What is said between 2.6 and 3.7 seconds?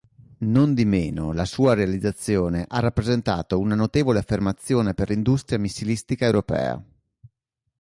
ha rappresentato